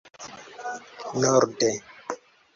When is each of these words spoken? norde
norde 1.21 1.71